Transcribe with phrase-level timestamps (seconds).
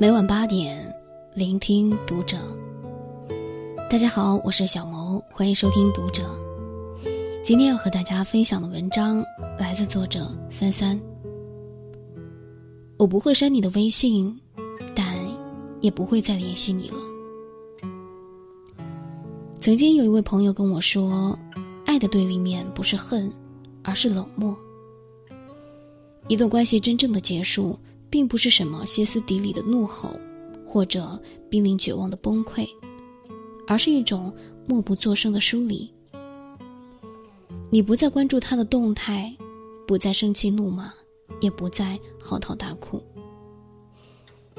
[0.00, 0.94] 每晚八点，
[1.34, 2.38] 聆听读者。
[3.90, 6.22] 大家好，我是小萌，欢迎收听读者。
[7.42, 9.24] 今天要和大家分享的文章
[9.58, 10.96] 来自作者三三。
[12.96, 14.40] 我不会删你的微信，
[14.94, 15.16] 但
[15.80, 16.98] 也不会再联系你了。
[19.60, 21.36] 曾经有一位朋友跟我说，
[21.84, 23.32] 爱的对立面不是恨，
[23.82, 24.56] 而是冷漠。
[26.28, 27.76] 一段关系真正的结束。
[28.10, 30.18] 并不是什么歇斯底里的怒吼，
[30.66, 31.20] 或者
[31.50, 32.68] 濒临绝望的崩溃，
[33.66, 34.32] 而是一种
[34.66, 35.90] 默不作声的疏离。
[37.70, 39.34] 你不再关注他的动态，
[39.86, 40.92] 不再生气怒骂，
[41.40, 43.02] 也不再嚎啕大哭。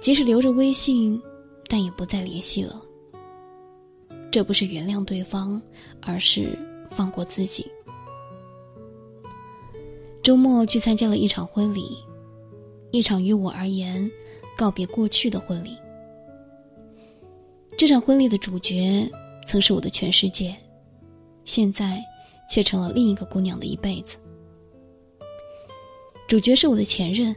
[0.00, 1.20] 即使留着微信，
[1.68, 2.80] 但也不再联系了。
[4.30, 5.60] 这不是原谅对方，
[6.00, 6.58] 而是
[6.90, 7.70] 放过自己。
[10.22, 11.98] 周末去参加了一场婚礼。
[12.92, 14.08] 一场于我而言
[14.56, 15.76] 告别过去的婚礼。
[17.76, 19.10] 这场婚礼的主角
[19.46, 20.54] 曾是我的全世界，
[21.44, 22.00] 现在
[22.48, 24.18] 却成了另一个姑娘的一辈子。
[26.28, 27.34] 主角是我的前任，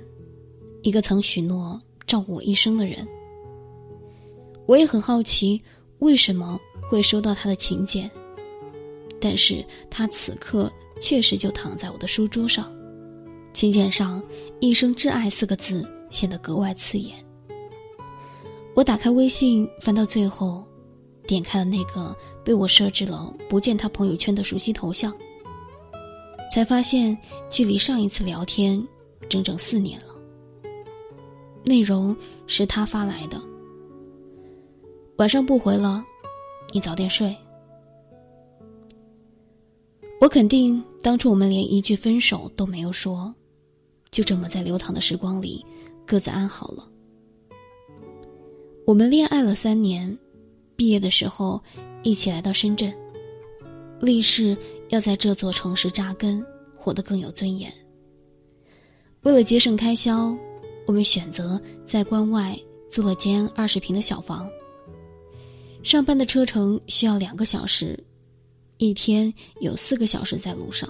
[0.83, 3.07] 一个曾许诺照顾我一生的人。
[4.67, 5.61] 我也很好奇
[5.99, 6.59] 为什么
[6.89, 8.09] 会收到他的请柬，
[9.21, 12.71] 但是他此刻确实就躺在我的书桌上。
[13.55, 14.21] 请柬上
[14.59, 17.15] “一生挚爱”四个字显得格外刺眼。
[18.75, 20.61] 我打开微信，翻到最后，
[21.25, 25.15] 点开了那个被我设置了不见他朋友圈的熟悉头像，
[26.53, 27.17] 才发现
[27.49, 28.85] 距离上一次聊天
[29.29, 30.07] 整整四年了。
[31.63, 32.13] 内容
[32.47, 33.41] 是他发来的
[35.15, 36.03] ：“晚上不回了，
[36.73, 37.33] 你早点睡。”
[40.19, 43.33] 我肯定当初我们连一句分手都没有说。
[44.15, 45.61] 就这么在流淌的时光里，
[46.05, 46.87] 各自安好了。
[48.85, 50.17] 我们恋爱了三年，
[50.77, 51.61] 毕业的时候
[52.01, 52.95] 一起来到深圳，
[53.99, 54.55] 立誓
[54.87, 56.41] 要在这座城市扎根，
[56.73, 57.69] 活得更有尊严。
[59.23, 60.33] 为了节省开销，
[60.87, 62.57] 我们选择在关外
[62.87, 64.49] 租了间二十平的小房。
[65.83, 68.01] 上班的车程需要两个小时，
[68.77, 70.89] 一天有四个小时在路上。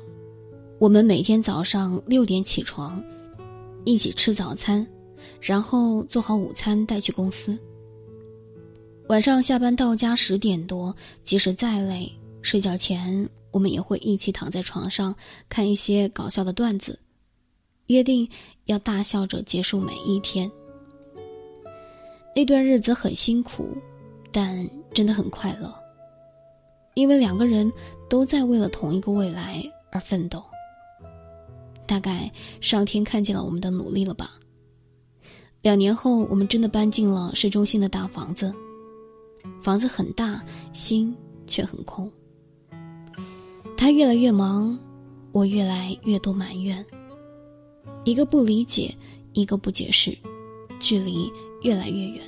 [0.77, 3.03] 我们每天早上六点起床。
[3.85, 4.85] 一起吃早餐，
[5.39, 7.57] 然后做好午餐带去公司。
[9.07, 15.15] 晚上下班到家十点多，即使再累，睡觉前我们也会一起躺在床上
[15.47, 16.99] 看一些搞笑的段子，
[17.85, 18.27] 约定
[18.65, 20.51] 要大笑着结束每一天。
[22.35, 23.77] 那段日子很辛苦，
[24.31, 25.73] 但真的很快乐，
[26.95, 27.71] 因为两个人
[28.09, 30.43] 都在为了同一个未来而奋斗。
[31.85, 32.31] 大概
[32.61, 34.39] 上天看见了我们的努力了吧。
[35.61, 38.53] 两年后，我们真的搬进了市中心的大房子，
[39.59, 41.15] 房子很大，心
[41.47, 42.11] 却很空。
[43.75, 44.77] 他越来越忙，
[45.31, 46.85] 我越来越多埋怨。
[48.03, 48.95] 一个不理解，
[49.33, 50.15] 一个不解释，
[50.79, 51.31] 距离
[51.63, 52.21] 越来越远。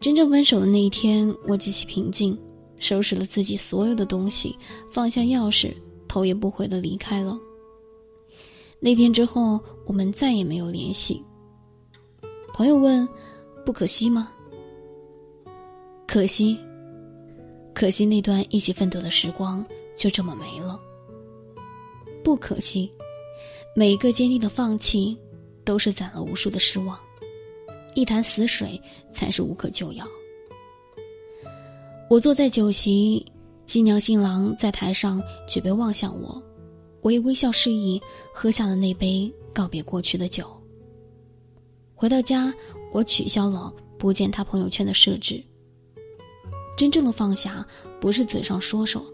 [0.00, 2.36] 真正分手的那一天，我极其平静，
[2.78, 4.56] 收拾了自己所有的东西，
[4.90, 5.72] 放下钥匙，
[6.08, 7.38] 头也不回的离开了。
[8.80, 11.22] 那天之后，我们再也没有联系。
[12.54, 13.06] 朋友问
[13.64, 14.32] ：“不可惜吗？”
[16.08, 16.58] 可惜，
[17.74, 19.64] 可惜那段一起奋斗的时光
[19.96, 20.80] 就这么没了。
[22.24, 22.90] 不可惜，
[23.76, 25.16] 每一个坚定的放弃，
[25.64, 26.98] 都是攒了无数的失望。
[27.94, 28.80] 一潭死水
[29.12, 30.06] 才是无可救药。
[32.08, 33.24] 我坐在酒席，
[33.66, 36.42] 新娘新郎在台上举杯望向我。
[37.02, 38.00] 我也微笑示意，
[38.32, 40.46] 喝下了那杯告别过去的酒。
[41.94, 42.52] 回到家，
[42.92, 45.42] 我取消了不见他朋友圈的设置。
[46.76, 47.66] 真正的放下，
[48.00, 49.04] 不是嘴上说说，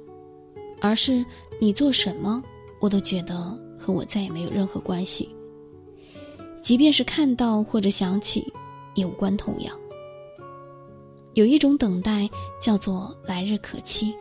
[0.80, 1.24] 而是
[1.60, 2.42] 你做什么，
[2.80, 5.28] 我都觉得和我再也没有任何关系。
[6.62, 8.52] 即便是看到或者想起，
[8.94, 9.76] 也无关痛痒。
[11.34, 12.28] 有一种等待
[12.60, 14.14] 叫做来日可期，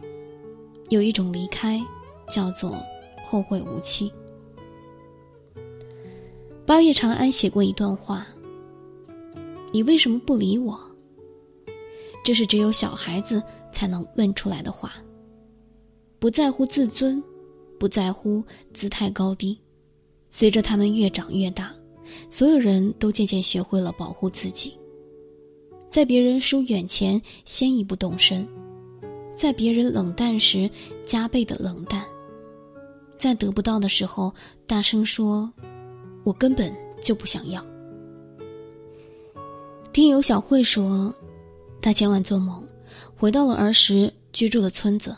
[0.89, 1.81] 有一种离开
[2.27, 2.75] 叫做。
[3.25, 4.12] 后会无期。
[6.66, 8.25] 八月长安写过一段话
[9.72, 10.80] ：“你为什么不理我？”
[12.24, 13.42] 这是只有小孩子
[13.72, 14.94] 才能问出来的话。
[16.18, 17.22] 不在乎自尊，
[17.77, 18.44] 不在乎
[18.74, 19.60] 姿态高低。
[20.31, 21.72] 随着他们越长越大，
[22.30, 24.75] 所有人都渐渐学会了保护自己。
[25.89, 28.44] 在别人疏远前，先一步动身；
[29.36, 30.69] 在别人冷淡时，
[31.06, 32.04] 加倍的冷淡。
[33.25, 34.31] 在得不到的时候，
[34.68, 35.51] 大声说
[36.24, 37.66] ：“我根本就不想要。”
[39.92, 41.12] 听友小慧说，
[41.81, 42.63] 她前晚做梦，
[43.18, 45.18] 回到了儿时居住的村子。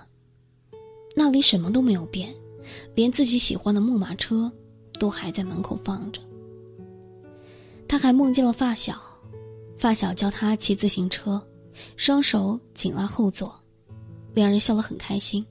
[1.18, 2.33] 那里什么都没有变，
[2.95, 4.50] 连自己喜欢的木马车
[4.98, 6.21] 都还在门口放着。
[7.89, 8.98] 他还梦见了发小，
[9.77, 11.45] 发小教他骑自行车，
[11.98, 13.54] 双手紧拉后座，
[14.33, 15.45] 两人笑得很开心。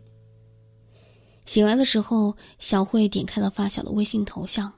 [1.46, 4.70] 醒来的时候，小慧点开了发小的微信头像，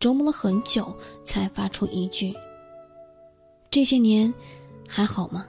[0.00, 2.34] 琢磨了很久，才发出一句。
[3.70, 4.32] 这些年，
[4.88, 5.46] 还好吗？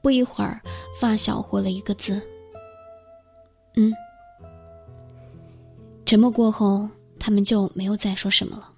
[0.00, 0.62] 不一会儿，
[0.98, 2.22] 发小回了一个字
[3.76, 3.92] ：“嗯。”
[6.06, 6.88] 沉默过后，
[7.18, 8.72] 他们就没有再说什么了。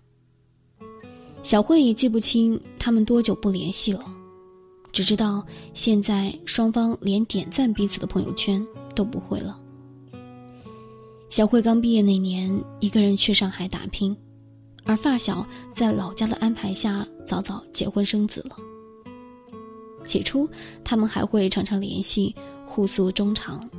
[1.42, 4.04] 小慧也记不清他们多久不联系了，
[4.92, 5.44] 只知道
[5.74, 9.58] 现在双方连点赞彼此的朋友圈都不会了。
[11.28, 14.16] 小慧刚毕业那年，一个人去上海打拼。
[14.84, 18.56] 而发小在老家的安排下，早早结婚生子了。
[20.04, 20.48] 起初，
[20.82, 22.34] 他们还会常常联系，
[22.66, 23.70] 互诉衷肠。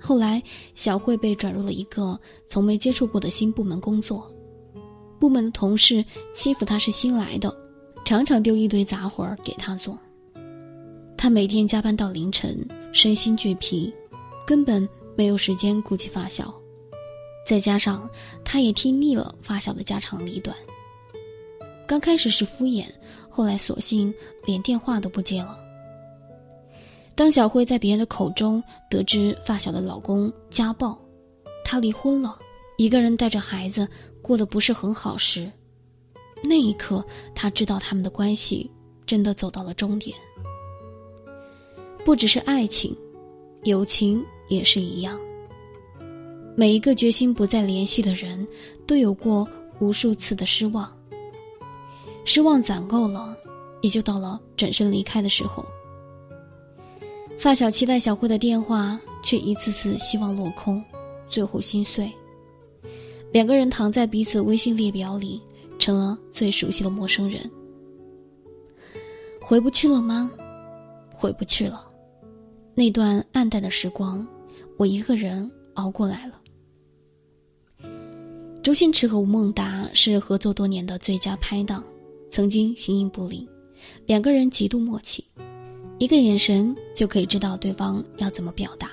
[0.00, 0.42] 后来，
[0.74, 4.28] 小慧被转入了一个从没接触过的新部门工作，
[5.20, 6.04] 部门的同事
[6.34, 7.56] 欺负她是新来的，
[8.04, 9.96] 常常丢一堆杂活儿给她做。
[11.16, 12.58] 她每天加班到凌晨，
[12.92, 13.94] 身心俱疲，
[14.48, 16.54] 根本没有时间顾及发小。
[17.44, 18.08] 再加上，
[18.42, 20.56] 他也听腻了发小的家长里短。
[21.86, 22.86] 刚开始是敷衍，
[23.28, 24.12] 后来索性
[24.46, 25.58] 连电话都不接了。
[27.14, 30.98] 当小慧在别人的口中得知发小的老公家暴，
[31.62, 32.38] 她离婚了，
[32.78, 33.86] 一个人带着孩子
[34.22, 35.50] 过得不是很好时，
[36.42, 37.04] 那一刻，
[37.34, 38.70] 他知道他们的关系
[39.04, 40.16] 真的走到了终点。
[42.02, 42.96] 不只是爱情，
[43.64, 45.18] 友情也是一样。
[46.56, 48.46] 每一个决心不再联系的人，
[48.86, 49.46] 都有过
[49.78, 50.92] 无数次的失望。
[52.24, 53.36] 失望攒够了，
[53.80, 55.64] 也就到了转身离开的时候。
[57.38, 60.82] 发小期待小慧的电话，却一次次希望落空，
[61.28, 62.10] 最后心碎。
[63.30, 65.40] 两个人躺在彼此微信列表里，
[65.78, 67.48] 成了最熟悉的陌生人。
[69.40, 70.30] 回不去了吗？
[71.14, 71.88] 回不去了。
[72.74, 74.26] 那段暗淡的时光，
[74.76, 76.40] 我一个人熬过来了。
[78.62, 81.82] 周星驰和吴孟达是合作多年的最佳拍档，
[82.30, 83.48] 曾经形影不离，
[84.06, 85.24] 两个人极度默契，
[85.98, 88.90] 一个眼神就可以知道对方要怎么表达。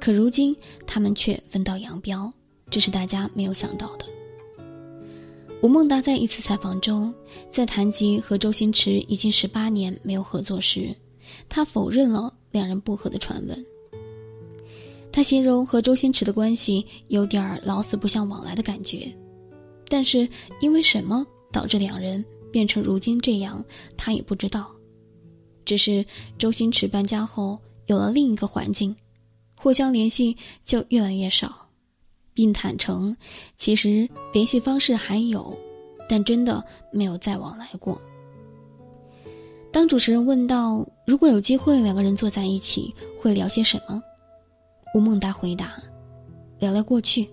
[0.00, 2.32] 可如今他们却分道扬镳，
[2.70, 4.06] 这是大家没有想到的。
[5.62, 7.14] 吴孟达在一次采访中，
[7.50, 10.92] 在谈及和周星驰已经十八年没有合作时，
[11.48, 13.64] 他否认了两人不和的传闻。
[15.12, 19.12] 他形容和周星驰的关系有点老死不相往来的感觉，
[19.88, 20.28] 但是
[20.60, 23.64] 因为什么导致两人变成如今这样，
[23.96, 24.70] 他也不知道。
[25.64, 26.04] 只是
[26.38, 28.94] 周星驰搬家后有了另一个环境，
[29.56, 31.68] 互相联系就越来越少，
[32.32, 33.14] 并坦诚
[33.56, 35.56] 其实联系方式还有，
[36.08, 38.00] 但真的没有再往来过。
[39.72, 44.02] 当主持人问到如果有机会两个人坐在一起会聊些什么？
[44.92, 45.80] 吴孟达回答
[46.58, 47.28] ：“聊聊过去。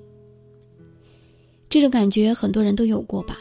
[1.67, 3.39] 这种感觉很多人都有过吧？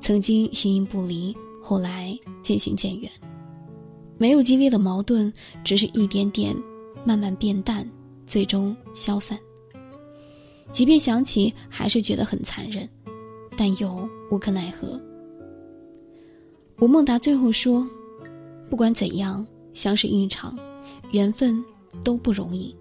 [0.00, 3.08] 曾经形影不离，后来渐行渐远。
[4.16, 5.32] 没有激烈的矛盾，
[5.62, 6.52] 只是一点点
[7.04, 7.88] 慢慢变淡，
[8.26, 9.38] 最终消散。
[10.72, 12.88] 即便想起，还是觉得很残忍，
[13.56, 15.00] 但又无可奈何。”
[16.80, 17.88] 吴孟达最后说
[18.68, 20.58] ：“不管怎样，相识一场，
[21.12, 21.64] 缘分
[22.02, 22.74] 都不容易。”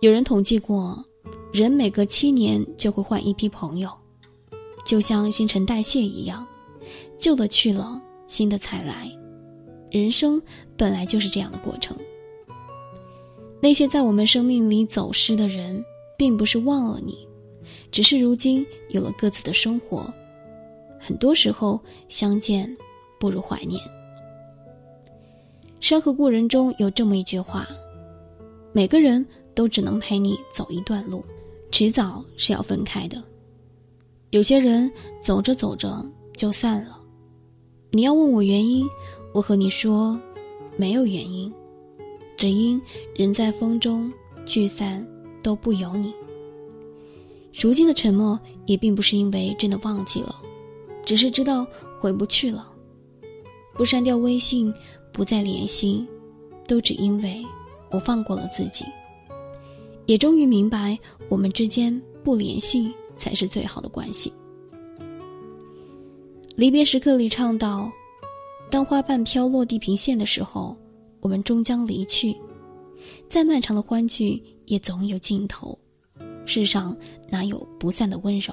[0.00, 1.04] 有人统计过，
[1.52, 3.90] 人每隔七年就会换一批朋友，
[4.82, 6.46] 就像新陈代谢一样，
[7.18, 9.06] 旧的去了，新的才来。
[9.90, 10.40] 人生
[10.74, 11.94] 本来就是这样的过程。
[13.60, 15.84] 那些在我们生命里走失的人，
[16.16, 17.28] 并不是忘了你，
[17.92, 20.10] 只是如今有了各自的生活。
[20.98, 21.78] 很多时候，
[22.08, 22.74] 相见
[23.18, 23.78] 不如怀念。
[25.78, 27.68] 《山河故人》中有这么一句话：
[28.72, 29.26] 每个人。
[29.60, 31.22] 都只能陪你走一段路，
[31.70, 33.22] 迟早是要分开的。
[34.30, 34.90] 有些人
[35.20, 36.02] 走着走着
[36.34, 36.98] 就散了，
[37.90, 38.88] 你要问我原因，
[39.34, 40.18] 我和你说，
[40.78, 41.52] 没有原因，
[42.38, 42.80] 只因
[43.14, 44.10] 人在风中
[44.46, 45.06] 聚散
[45.42, 46.14] 都不由你。
[47.52, 50.34] 如今的沉默也并不是因为真的忘记了，
[51.04, 51.66] 只是知道
[51.98, 52.66] 回不去了，
[53.74, 54.72] 不删掉微信，
[55.12, 56.06] 不再联系，
[56.66, 57.44] 都只因为
[57.90, 58.86] 我放过了自己。
[60.10, 60.98] 也终于明白，
[61.28, 64.32] 我们之间不联系才是最好的关系。
[66.56, 67.88] 离别时刻里唱道
[68.72, 70.76] ：“当花瓣飘落地平线的时候，
[71.20, 72.36] 我们终将离去。
[73.28, 75.78] 再漫长的欢聚，也总有尽头。
[76.44, 76.96] 世上
[77.28, 78.52] 哪有不散的温柔？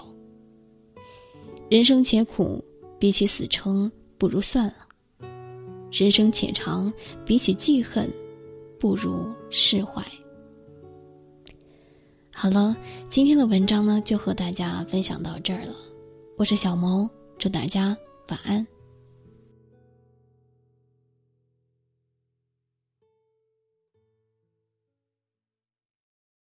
[1.72, 2.64] 人生且苦，
[3.00, 4.88] 比起死撑，不如算了。
[5.92, 6.94] 人生且长，
[7.26, 8.08] 比起记恨，
[8.80, 10.06] 不如释怀。”
[12.40, 12.78] 好了，
[13.10, 15.74] 今天的文章呢，就和大家分享到这儿了。
[16.38, 17.98] 我是小萌，祝大家
[18.30, 18.66] 晚安。